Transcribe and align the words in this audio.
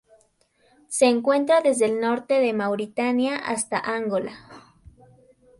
Se 0.87 1.05
encuentra 1.05 1.61
desde 1.61 1.85
el 1.85 1.99
norte 2.01 2.39
de 2.39 2.53
Mauritania 2.53 3.35
hasta 3.37 3.77
Angola. 3.77 4.31